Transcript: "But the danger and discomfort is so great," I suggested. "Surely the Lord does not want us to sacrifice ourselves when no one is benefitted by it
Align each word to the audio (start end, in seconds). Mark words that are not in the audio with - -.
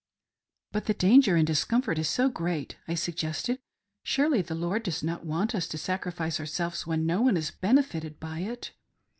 "But 0.71 0.85
the 0.85 0.95
danger 0.95 1.35
and 1.35 1.45
discomfort 1.45 1.99
is 1.99 2.09
so 2.09 2.27
great," 2.27 2.75
I 2.87 2.95
suggested. 2.95 3.59
"Surely 4.01 4.41
the 4.41 4.55
Lord 4.55 4.81
does 4.81 5.03
not 5.03 5.27
want 5.27 5.53
us 5.53 5.67
to 5.67 5.77
sacrifice 5.77 6.39
ourselves 6.39 6.87
when 6.87 7.05
no 7.05 7.21
one 7.21 7.37
is 7.37 7.51
benefitted 7.51 8.19
by 8.19 8.39
it 8.39 8.71